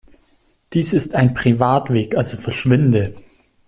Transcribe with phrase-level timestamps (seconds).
[0.73, 3.13] Dies ist ein Privatweg, also verschwinde!